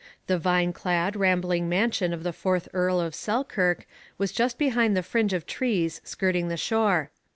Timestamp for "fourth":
2.33-2.67